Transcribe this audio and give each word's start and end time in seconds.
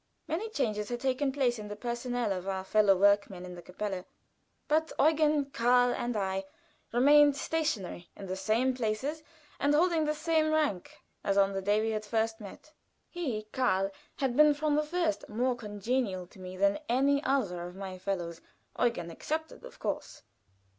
Many 0.27 0.49
changes 0.49 0.89
had 0.89 0.99
taken 0.99 1.31
place 1.31 1.59
in 1.59 1.67
the 1.67 1.75
personnel 1.75 2.31
of 2.33 2.47
our 2.47 2.63
fellow 2.63 2.97
workmen 2.97 3.45
in 3.45 3.53
the 3.53 3.61
kapelle, 3.61 4.03
but 4.67 4.91
Eugen, 4.97 5.51
Karl, 5.51 5.93
and 5.93 6.17
I 6.17 6.45
remained 6.91 7.35
stationary 7.37 8.09
in 8.15 8.25
the 8.25 8.35
same 8.35 8.73
places 8.73 9.21
and 9.59 9.75
holding 9.75 10.05
the 10.05 10.15
same 10.15 10.49
rank 10.51 11.03
as 11.23 11.37
on 11.37 11.53
the 11.53 11.61
day 11.61 11.81
we 11.81 11.91
had 11.91 12.03
first 12.05 12.39
met. 12.41 12.73
He, 13.11 13.43
Karl, 13.51 13.91
had 14.15 14.35
been 14.35 14.55
from 14.55 14.73
the 14.75 14.81
first 14.81 15.29
more 15.29 15.55
congenial 15.55 16.25
to 16.25 16.39
me 16.39 16.57
than 16.57 16.79
any 16.89 17.23
other 17.23 17.61
of 17.67 17.75
my 17.75 17.99
fellows 17.99 18.41
(Eugen 18.79 19.11
excepted, 19.11 19.63
of 19.63 19.77
course). 19.77 20.23